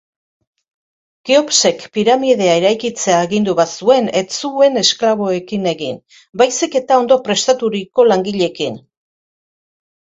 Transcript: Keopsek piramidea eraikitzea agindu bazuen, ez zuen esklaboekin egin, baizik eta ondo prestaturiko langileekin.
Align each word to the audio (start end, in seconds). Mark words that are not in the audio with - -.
Keopsek 1.29 1.83
piramidea 1.97 2.55
eraikitzea 2.61 3.19
agindu 3.27 3.55
bazuen, 3.61 4.09
ez 4.23 4.25
zuen 4.41 4.81
esklaboekin 4.83 5.71
egin, 5.75 6.03
baizik 6.45 6.81
eta 6.83 7.01
ondo 7.05 7.21
prestaturiko 7.31 8.11
langileekin. 8.13 8.85